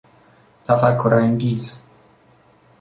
[0.65, 1.79] تفکر انگیز